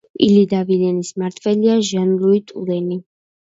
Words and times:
ილი 0.27 0.45
და 0.53 0.61
ვილენის 0.69 1.11
მმართველია 1.19 1.77
ჟან-ლუი 1.93 2.43
ტურენი. 2.51 3.03